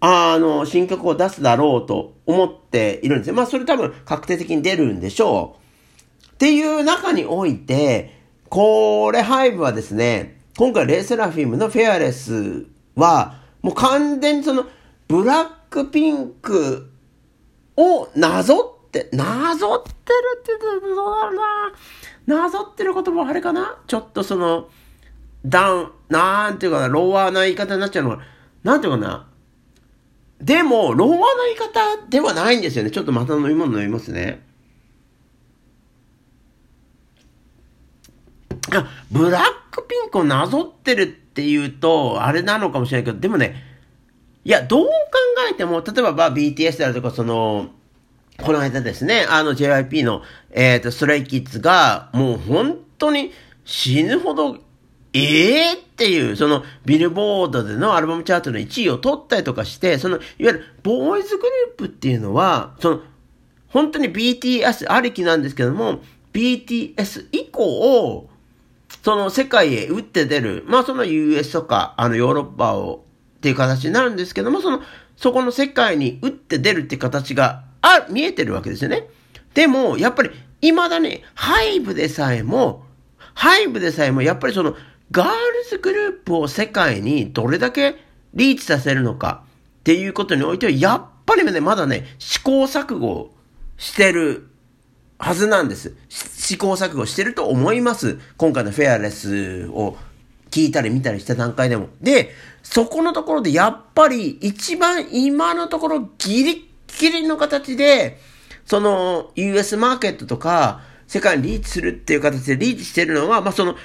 [0.00, 3.34] あの、新曲を出すだろうと思っているんですよ。
[3.34, 5.56] まあ、それ多分確定的に出るんでしょ
[6.22, 6.26] う。
[6.26, 8.14] っていう中において、
[8.50, 12.66] これ、ハイブはですね、今回レイセラフィムのフェアレス
[12.96, 14.64] は、もう完全にその、
[15.06, 16.90] ブラックピンク
[17.76, 21.34] をなぞって、なぞってるって言うとどうだろう
[22.26, 22.42] な。
[22.42, 23.78] なぞってる言葉あれかな？
[23.86, 24.68] ちょっとその、
[25.46, 28.22] ダウン、なんていうかな、ローワーな言い方になっちゃうのか
[28.64, 28.78] な。
[28.78, 29.28] んていうかな。
[30.40, 32.90] でも、ローワーな言い方ではないんですよね。
[32.90, 34.44] ちょっとまた飲み物飲みますね。
[39.10, 43.62] ブラックピンクをなぞってるっていうと、あれなのかもしれないけど、でもね、
[44.44, 44.92] いや、どう考
[45.50, 47.68] えても、例えば、まあ、BTS であるとか、その、
[48.42, 53.32] この間ですね、あの JYP の、えっ、ー、と、ストレイキッズが、もう本当に
[53.64, 54.58] 死ぬほど、
[55.12, 63.00] ええー、っていう、その、ビルボードでのアルバムチャートの1位を取ったりとかして、その、いわゆる、ボーイズグループっていうのは、その、
[63.68, 66.00] 本当に BTS ありきなんですけども、
[66.32, 68.30] BTS 以降、
[69.02, 73.04] その世界へ打って出る、まあその US とか、あのヨーロッパを
[73.38, 74.82] っていう形になるんですけども、その、
[75.16, 79.08] そこの世界に打って出るって形が、あ、見えてるわけですよね。
[79.54, 80.30] でも、やっぱり、
[80.60, 82.84] 未だに、ハイブでさえも、
[83.34, 84.74] ハイブでさえも、やっぱりその、
[85.10, 85.34] ガール
[85.70, 87.96] ズグループを世界にどれだけ
[88.34, 89.44] リーチさせるのか
[89.80, 93.30] っていうことにおいては、やっぱりね、まだね、試行錯誤
[93.76, 94.48] してる
[95.18, 95.94] はずなんです。
[96.48, 98.18] 試行錯誤してると思います。
[98.38, 99.98] 今回のフェアレスを
[100.50, 101.88] 聞いたり見たりした段階でも。
[102.00, 102.30] で、
[102.62, 108.18] そこのところでやっぱり一番今のところギリギリの形で、
[108.64, 113.76] その US マーケットとか世界にリーチするっていう形でリーチしてるのは、まあその、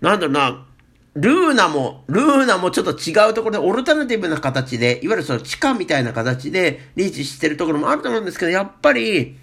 [0.00, 0.64] なんだろうな、
[1.14, 9.36] ルーナも、ルーナもちょっと違うところで、オルタナティブな形で、いわゆるその地下みたいな形でリーチしてるところもあると思うんですけど、やっぱり、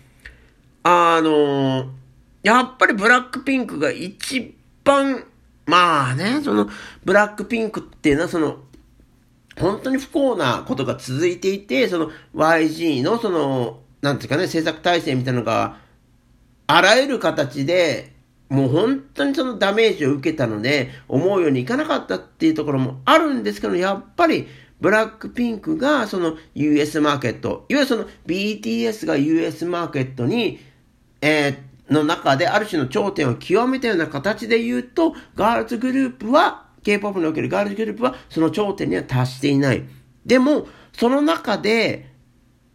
[0.83, 1.98] あの
[2.43, 5.25] やっぱりブラックピンクが一番
[5.69, 6.67] まあね、その、
[7.05, 8.57] ブラックピンクっていうのは、その、
[9.55, 15.77] 本当に不幸なことが続いていて、その YG のその、なんていうかね、制作体制みたいなのが、
[16.65, 18.15] あらゆる形で、
[18.49, 24.47] もう本当にそのダメージを受けたので、思うようにいかなかったっていうところもあるんですけど、やっぱり、
[24.81, 30.59] ブラックピンクがその US マーケット、いわゆるその BTS が US マーケットに、
[31.21, 39.83] えー、の中である種の頂点を極めたような形で言うと、ガールズグループは、K-POP におけるガールズグループはその頂点には達していない。
[40.25, 42.09] でも、その中で、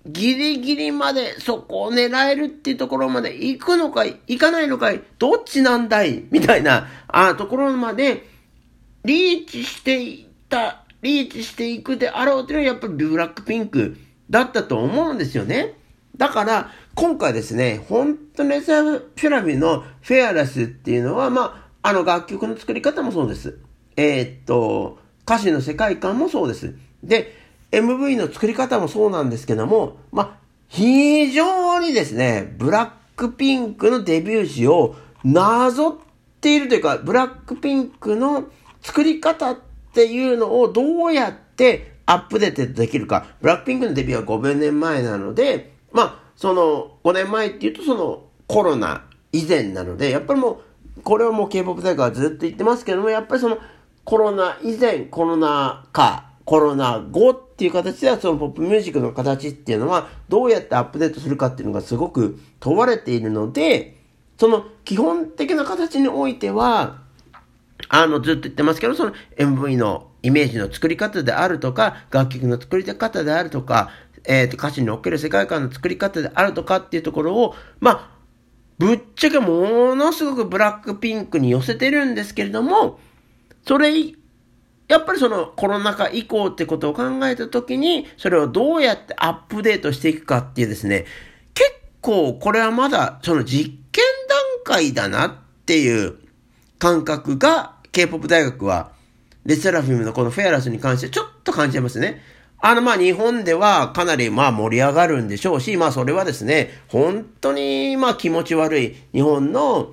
[0.07, 8.29] ギリギリまでそこを狙えるっていうところまで行くのかい、行かないのかい、どっちなんだいみたいな、あところまで、
[9.05, 13.97] リーチしていった、リーチしていくであろうっていうのはやっぱりブラックピンク
[14.29, 15.75] だったと思うんですよね。
[16.17, 23.59] だから、今回ですね、本当にレザーフェラミのフェアレスっていうのは、まあ、あの楽曲の作り方もそうです。
[23.97, 26.75] えー、っと、歌詞の世界観もそうです。
[27.03, 27.35] で、
[27.73, 35.97] MV の作り方もそうなんですけども、まあ、非常にですね、ブラックピンクのデビュー時をなぞっ
[36.41, 38.45] ているというか、ブラックピンクの
[38.83, 39.59] 作り方っ
[39.93, 43.27] ていうのをどうやってアップデートできるか。
[43.41, 50.61] ブラックピンクのデビューは5年前なので、まあ、その5年前っていうとそのコロナ以前なので、やっぱりも
[50.97, 53.59] う、これはもう K-POP 大会はずっと言ってますけども、やっぱりその
[54.05, 63.97] コロナ以前、コロナ禍、コロナ後っていう形ではそのポップミュージックの形っていうのはどうやってアップデートするかっていうのがすごく問われているので、
[64.39, 67.03] その基本的な形においては、
[67.89, 73.91] あの、ずっと言ってますけど、その MV のイメージの作り方であるとか、楽曲の作り方であるとか、
[74.25, 78.11] えっ、ー、と、歌詞における世界観の作り方であるとかっていうところを、まあ、
[78.79, 82.99] ぶっちゃけものすごくブラックピンクに寄せてるんですけれども、
[83.67, 83.93] それ、
[84.89, 91.07] やっぱりそのコロナ禍以降ってことを考えたときに、それをどうやってアップデートしていくかっていうですね、
[91.55, 95.35] 結構これはまだその実験段階だなっ
[95.67, 96.19] ていう
[96.79, 98.93] 感覚が K-POP 大学は
[99.45, 102.21] レセラフィムのこのフェアラスに関してちょっと感じますね。
[102.67, 108.97] あの、まあ、日本ではかなり、ま、盛り上がるんでしょうし、まあ、それはですね、本当に、ま、気持ち悪い。
[109.13, 109.93] 日本の、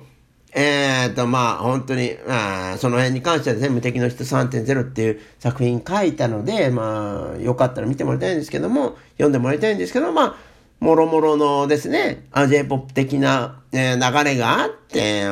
[0.54, 10.36] えーと、まあ、本当に、まあ、その辺に関しては全部敵の人3.0っていう作品書いたので、まあ、よかったら見てもらいたいんですけども、読んでもらいたいんですけど、まあ、
[10.80, 15.28] もろもろのですね、J-POP 的な、えー、流れがあって、え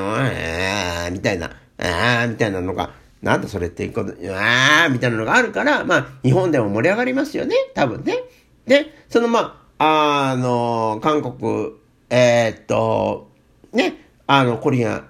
[1.08, 8.18] ー、みたいな、えー、みたいなのが、なんだそれっていうこと、あーみたいなのがあるから、まあ、日本でも盛り上がりますよね、多分ね。
[8.66, 11.72] で、そのまあ、あの、韓国、
[12.08, 13.30] えー、っと、
[13.72, 15.04] ね、あの、コリア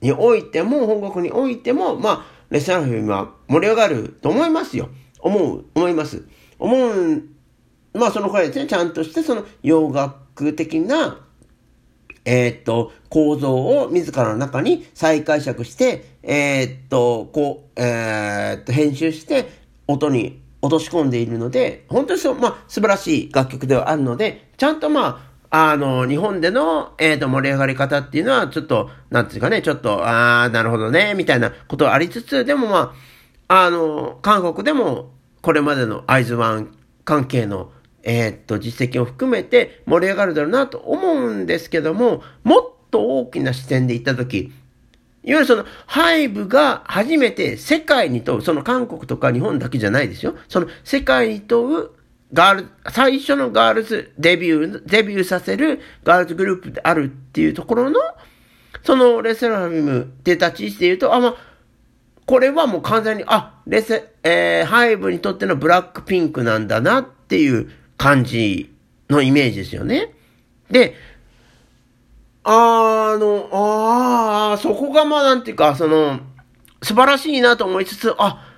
[0.00, 4.88] においても、本国においても、まあ、レストラフィルムは盛り上がると思いますよ。
[5.20, 6.24] 思う、思います。
[6.58, 7.22] 思う、
[7.94, 11.24] まあ、その声ですね、ちゃんとして、その洋楽的な、
[12.24, 19.50] えー、っと、構造を自らの中に再解釈して、えー、っと、こう、えー、っと、編集して
[19.88, 32.94] 音に落とし込んでいるので、本当にそう、まあ、素晴らしい楽曲ではあるので、ちゃんとまあ、あの、日本での、えっ、と、盛り上がり方っていうのは、ちょっと、なんていうかね、ちょっと、ああ、なるほどね、みたいなことはありつつ、でもま
[33.48, 35.10] あ、あの、韓国でも、
[35.42, 37.70] これまでのアイズワン関係の
[38.02, 44.52] えー、っと、実績を含めて盛り上がるだろうなと思うんですけども、もっと大きな視点で言ったとき、
[45.24, 50.34] いわゆるその、ハイブが初めて世界に問う、その韓国とか日本だけじゃないですよ。
[50.48, 51.90] その世界に問う、
[52.32, 58.00] ガール、最初のガールズデビュー、デビューさせるガールズグループであるっていうところの、
[58.82, 61.34] そのレセラミムって立ち位置で言うと、あ、まあ、
[62.26, 68.74] これはもう完全に、あ、レセ、えー、ハイブにとってのブラックピンクなんだなっていう感じ
[69.08, 70.12] のイメージですよね。
[70.70, 70.94] で、
[72.44, 76.20] あの、ああ、そこがまあなんていうか、その、
[76.82, 78.48] 素晴らしいなと思いつつ、あ、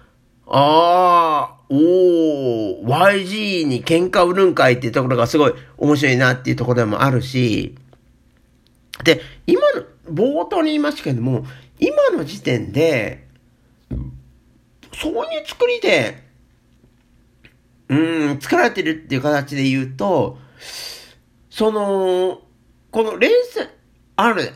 [0.47, 7.75] ああ、おー、YG に喧嘩売るんかいっていうところがすごい面白いなっていうところでもあるし、
[9.05, 11.45] で、今の、冒頭に言いましたけども、
[11.79, 13.27] 今の時点で、
[14.95, 16.23] そういう作りで、
[17.89, 20.39] うん、作られてるっていう形で言うと、
[21.51, 22.41] その、
[22.91, 23.69] この連戦、
[24.17, 24.53] ある、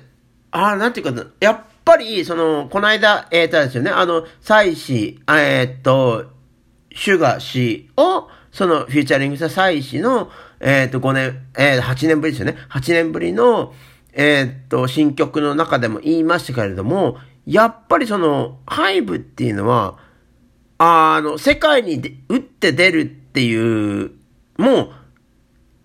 [0.50, 6.26] あなんていうかやっぱり、その、この間、えー、とですよね、あの、妻子、えー、っと、
[6.94, 12.56] シュガ氏を、その、フューチャリングした妻子の、えー、っと、5年、えー、8年ぶりですよね。
[12.70, 13.72] 8年ぶりの、
[14.12, 19.98] え、っと、新曲の中でも言いましたけれども、やっぱりその、ハイブっていうのは、
[20.78, 24.10] あの、世界に打って出るっていう、
[24.56, 24.90] も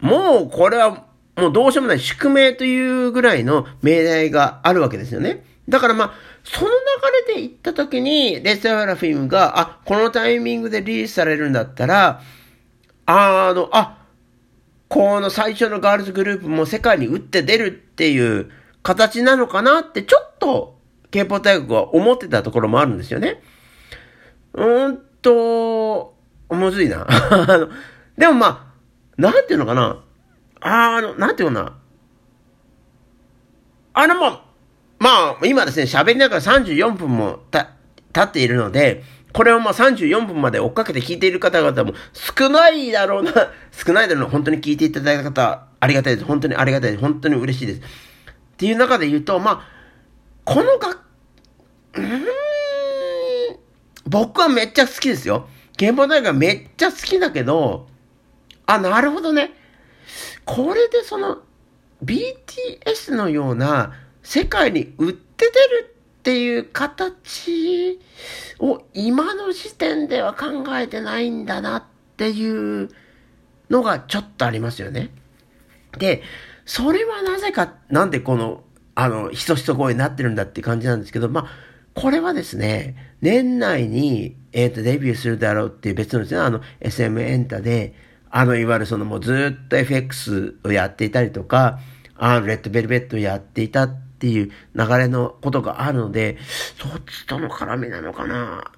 [0.01, 5.43] う、もうこれはもうどうしようもない宿命というぐらいの命題があるわけですよね。
[5.67, 6.71] だからまあ、その
[7.27, 12.21] 流れで行った時に、レストラフィムが、あ、このタイミングでリリースされるんだったら、
[13.05, 14.03] あの、あ、
[14.89, 18.51] この最初のガールズグループも世界に打って出るっていう
[18.83, 20.77] 形なのかなってちょっと
[21.09, 23.41] K-POP 大学は思ってたところもあるんですよね。
[24.53, 26.12] うーんと、
[26.53, 27.07] むずいな。
[28.17, 28.73] でもま
[29.17, 30.03] あ、なんていうのかな。
[30.61, 31.77] あの、なんていうのかな。
[33.93, 34.43] あの、まあ、
[34.99, 35.09] ま
[35.41, 37.71] あ、今ですね、喋りながら34分もた、
[38.13, 39.03] 経っているので、
[39.33, 43.33] これをまあ34分まで追っかけて聞いている方々も少ないだろうな、
[43.73, 46.25] 少ないだろうな、本当に聞いていただいた方、ありがたいです。
[46.25, 47.01] 本当にありがたいです。
[47.01, 47.79] 本当に嬉しいです。
[47.79, 47.83] っ
[48.57, 49.67] ていう中で言うと、まあ、
[50.45, 50.99] この楽、
[51.95, 52.25] うーん、
[54.05, 55.47] 僕はめっちゃ好きですよ。
[55.83, 57.87] 憲法大学めっちゃ好きだけど、
[58.65, 59.51] あ、なるほどね。
[60.45, 61.39] これでその
[62.05, 67.99] BTS のような世界に売って出るっていう形
[68.59, 71.83] を今の時点では考えてないんだなっ
[72.15, 72.87] ていう
[73.69, 75.09] のがちょっとありますよね。
[75.97, 76.23] で、
[76.65, 78.63] それはなぜか、なんでこの、
[78.95, 81.47] あの、ひそひそ声になってるんだって感じなんですけど、まあ、
[81.93, 87.93] これはですね、年内に、えっ、ー、と、デビューするだろうっていう別のですね、あの、SM エンタで、
[88.29, 91.79] あの、いわゆるそのもうずっと FX をやっていたりとか、
[92.17, 96.37] あの、レッドベルベットをやっていたっていう流れのことがあるので、
[96.77, 98.71] そっちとの絡みなのかな。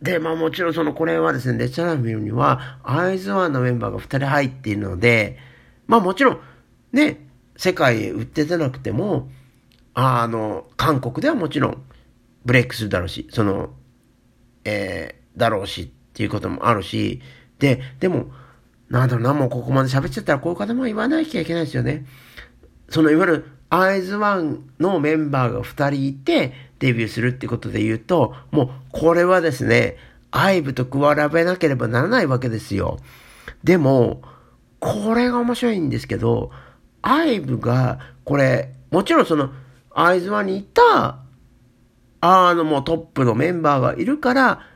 [0.00, 5.38] で、まあもちろんそのこれはですね、レッチャラミルには、アイズワンのメンバーが2人入っているので、
[5.88, 6.40] まあもちろん、
[6.92, 7.26] ね、
[7.56, 9.28] 世界へ売って出なくても、
[9.94, 11.82] あの、韓国ではもちろん、
[12.44, 13.70] ブレイクするだろうし、その、
[14.68, 17.20] えー、だろうしっていうこともあるし、
[17.58, 18.30] で、でも、
[18.90, 22.06] なんだろうな、もうここまで喋っちゃったらこういう方も言わなきゃいけないですよね。
[22.88, 29.96] そのいわゆる、アイズワンのメンバーが2人いてデビューするってことで言うと、もうこれはですね、
[30.30, 30.90] アイブと比
[31.32, 32.98] べなければならないわけですよ。
[33.64, 34.22] でも、
[34.80, 36.50] これが面白いんですけど、
[37.02, 39.50] アイブが、これ、もちろんその、
[39.94, 41.18] アイズワンにいた、
[42.20, 44.66] あのもうトップのメンバーがいるから、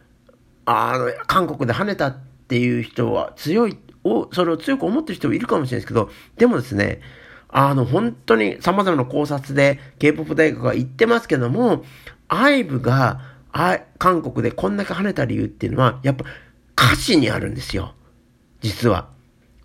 [0.64, 2.16] あの、韓国で跳ねたっ
[2.48, 7.00] ていう人は強い、を、それを強く思ってる人もいるかもしれないですけど、でもですね、
[7.48, 11.84] あの、本当に様々な考察で K-POP 大学が言ってますけども、
[12.28, 13.20] IVE が、
[13.98, 16.24] 韓国でこんだけ跳ねた理由っていうのは、やっぱ
[16.76, 17.94] 歌詞にあるんですよ。
[18.62, 19.08] 実は。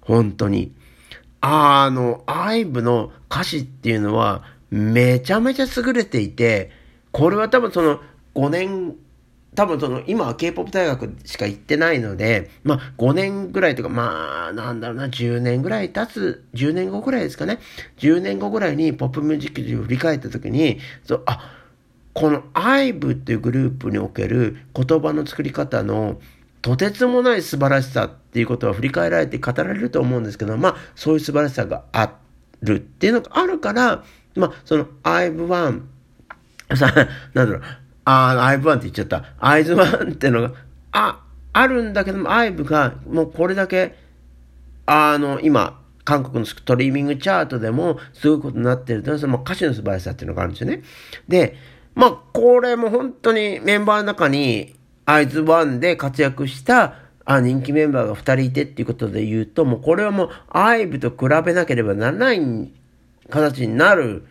[0.02, 0.74] 本当に。
[1.40, 6.72] あの、IVE の歌詞っていうのは、めちゃめちゃ優れていて、
[7.18, 8.00] これは多分その
[8.36, 8.96] 5年、
[9.56, 17.58] 多分その今は K-POP 大学しか行ってないので、まあ5年ぐらいとか、まあなんだろうな、10年ぐらい経つ、10年後ぐらいですかね。
[17.98, 21.56] 10年後ぐらいにポップミュージックを振り返った時に、そう、あ、
[22.14, 26.22] この IVE っていうグループにおける言葉の作り方の
[26.62, 32.14] とてつもない素晴らしさっていうことは振り返られて語られると思うんですけど、まあそういう素晴らしさがあ
[32.62, 34.04] るっていうのがあるから、
[34.36, 35.82] まあ、その IVE1、
[36.76, 36.92] さ、
[37.34, 37.62] なんだろう、
[38.06, 39.24] あ、IVE1 って言っちゃった。
[39.40, 40.52] IVE1 ってのが、
[40.92, 43.96] あ、あるんだけども、IVE がもうこれだけ、
[44.86, 50.82] あの、今、韓国のストリーミングチャートでもすごいことになってると、その歌詞の素晴らしさっていうのがあるんですよね。
[51.28, 51.58] で、
[51.96, 56.96] まあ、これも本当にメンバーの中に、アイズワンで活躍した
[57.26, 62.72] あ人気メンバーが2人いてっていうことで言うと、もうこれはもう、アイブと比べなければならない
[63.30, 64.26] 形になる、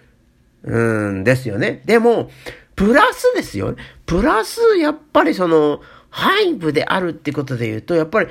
[0.65, 1.83] うんですよね。
[1.85, 2.31] でも、
[2.75, 3.75] プラスですよ。
[4.05, 5.81] プラス、やっぱりその、
[6.11, 8.31] ハイブであるってことで言うと、やっぱり、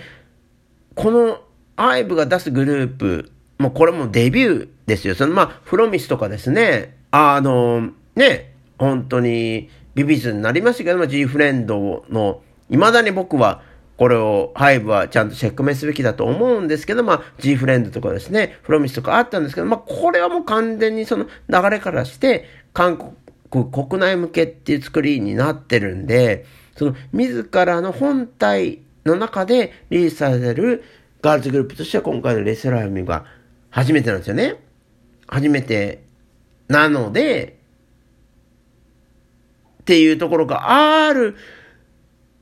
[0.96, 1.42] この、
[1.78, 5.16] ハイブが出すグループ、もうこれもデビューですよ。
[5.16, 13.62] その、まあ、フロミスとかですね、あの、ね、本当に、ビビズになりましたけども、G フレンドの、未だに僕は、
[13.98, 22.98] これを、ハイブはちゃんとチェックメすべきだと思うんですけど、まあ、G フレンドとかですね、フロミスとかあったんですけど、まあ、これはもう完全にその流れからして、韓
[23.50, 30.84] 国、国内向けっていう作りになってるんで、その、自らの本体の中でリリースされる
[31.22, 33.26] ガールズグループとしては今回のレスラーミが
[33.70, 34.56] 初めてなんですよね。
[35.28, 36.04] 初めて
[36.68, 37.60] なので、
[39.82, 41.36] っていうところがある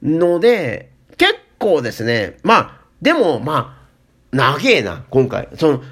[0.02, 0.93] ので、
[1.64, 5.48] 構ですね、まあ、でも、まあ、長えな、今回。
[5.58, 5.84] その、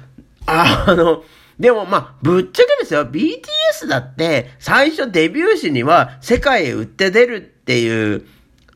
[0.46, 1.24] あの、
[1.58, 8.26] でもまあ、ぶっちゃけですよ、BTS だって、最初デビュー時には世界へ売って出るっていう、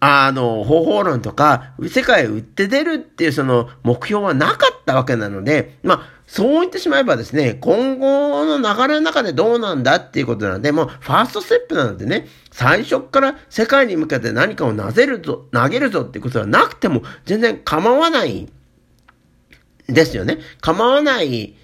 [0.01, 18.49] あの、方法論とか、世界へ売って出るっていうその目標はなかったわけなので、まあ、そう言ってしまえばですね、今後の流れの中でどうなんだっていうことなので、もうファーストステップなのでね、最初から世界に向けて何かを投げるぞ、投げるぞっていうことはなくても全然構わない
[19.87, 20.39] ですよね。
[20.61, 21.55] 構わない、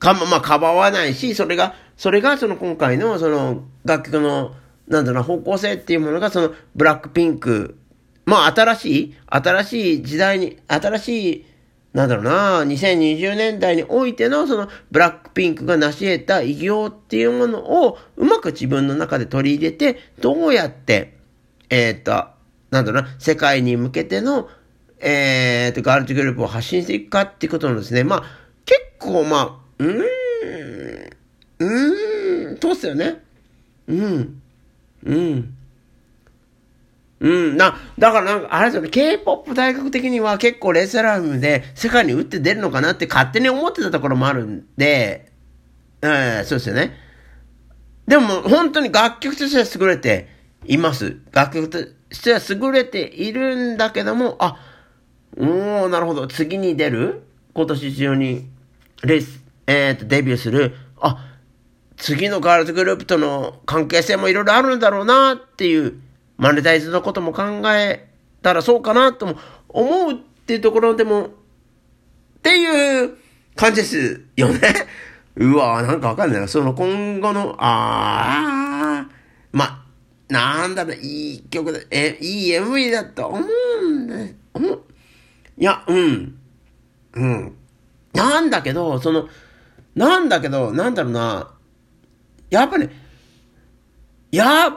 [0.00, 4.56] かま、まあ、構わないし、それが、それがその今回のその楽曲の、
[4.88, 7.78] なんだろうな、方向性っていうものがそのブラックピンク、
[8.24, 11.46] まあ新しい、新しい時代に、新しい
[11.92, 21.16] なんだろうな、2020年代においてのそのブラックピンクが成し得た偉業っていうものをうまく自分の中で取り入れて、どうやって、
[21.70, 22.28] えっ、ー、と、
[22.70, 24.48] なんだろうな、世界に向けての、
[25.00, 28.22] えっ、ー、と、ガールズグループを発信していくかっていうことのですね、まあ、
[28.64, 30.02] 結構まあ、うーん、
[31.60, 33.22] うーん、そうっすよね。
[33.86, 34.42] うん、
[35.04, 35.57] うん。
[37.20, 45.32] うん、な、だからなんか、あれですよね、K-POP 大学的には結構レスラーで世界に打って出るのかなって勝手に思ってたところもあるんで、
[46.02, 46.94] えー、そうですよね。
[48.06, 50.28] でも本当に楽曲としては優れて
[50.64, 51.16] います。
[51.32, 51.78] 楽曲と
[52.10, 54.56] しては優れているんだけども、あ、
[55.36, 58.48] おー、なるほど、次に出る今年中に
[59.02, 61.24] レス、えっ、ー、と、デビューする、あ、
[61.96, 66.00] 次のガールズグループとの関係性もいろいろあるんだろうなっていう、
[66.38, 67.42] マネタイズのことも考
[67.74, 68.08] え
[68.42, 69.34] たらそうかなとも
[69.68, 70.14] 思うっ
[70.46, 71.28] ていうところでも、っ
[72.42, 73.16] ていう
[73.56, 74.60] 感じですよね。
[75.36, 76.48] うわなんかわかんないな。
[76.48, 79.08] その今後の、ああ、
[79.52, 79.84] ま、
[80.28, 83.44] なんだろう、いい曲だ、え、いい MV だと思
[83.82, 84.14] うんだ、
[84.54, 84.82] 思う。
[85.58, 86.38] いや、うん。
[87.14, 87.56] うん。
[88.12, 89.28] なんだけど、その、
[89.96, 91.50] なんだけど、なんだろうな、
[92.50, 92.88] やっぱり、
[94.30, 94.70] や、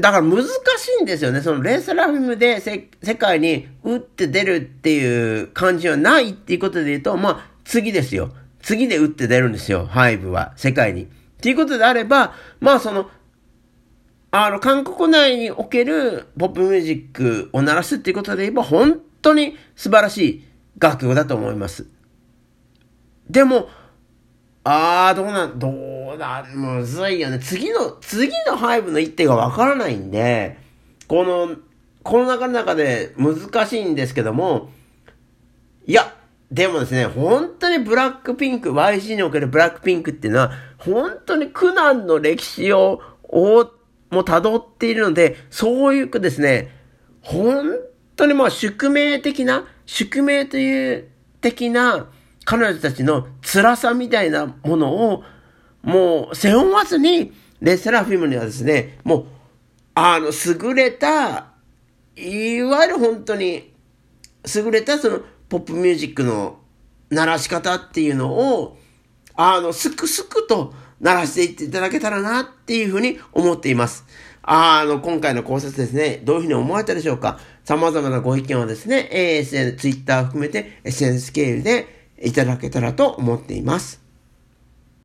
[0.00, 0.48] だから難し
[1.00, 1.40] いんですよね。
[1.40, 8.30] そのレースラフィムで世界に打って出るっていう感じはないっていうことで言うと、まあ、次ですよ。
[8.60, 9.86] 次で打って出るんですよ。
[9.86, 11.04] ハイブは、世界に。
[11.04, 11.06] っ
[11.40, 13.08] ていうことであれば、まあその、
[14.30, 20.44] あの、韓国内におけるポップミュージックを鳴らすっていうことで言えば、本当に素晴らしい
[20.78, 21.86] 楽曲だと思います。
[23.30, 23.68] でも、
[24.70, 27.38] あー、どうなん、どうだ、むずいよね。
[27.38, 30.58] 次の、次のハイブの一手がわからないんで、
[31.06, 31.56] この、
[32.02, 34.70] この中の中で難しいんですけども、
[35.86, 36.14] いや、
[36.52, 43.70] でもですね、本当にブラックピンク、YG におけるブラックピンクっていうのは、本当に苦難の歴史を、を、
[44.10, 46.74] も辿っているので、そういうですね、
[47.22, 47.74] 本
[48.16, 51.08] 当にまあ宿命的な、宿命という
[51.40, 52.10] 的な、
[52.48, 55.22] 彼女たちの辛さみたいなものを、
[55.82, 59.24] もう背負わずに、レセラフィムにはですね、もう、
[59.94, 61.48] あの、優れた、
[62.16, 63.74] いわゆる本当に、
[64.56, 65.20] 優れたその、
[65.50, 66.60] ポップミュージックの
[67.10, 68.78] 鳴らし方っていうのを、
[69.34, 70.72] あの、すくすくと
[71.02, 74.06] 鳴らしていっていただけたらなっていうふうに思っています。
[74.40, 84.07] あの、今回の考察ですね、どういうふうに思われたでしょうか様々なご意見はですね、えー、SN、Twitter 含めて SNS 経由でいただけたらと思っています。